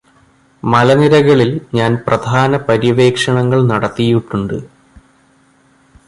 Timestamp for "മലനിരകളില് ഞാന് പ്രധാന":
0.63-2.57